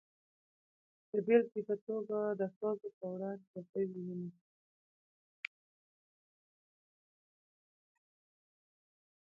[1.11, 4.29] د بېلګې په توګه د ښځو پر وړاندې تبعیض وینو.